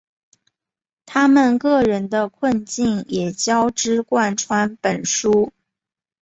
[1.05, 5.53] 他们个人的困境也交织贯穿本书。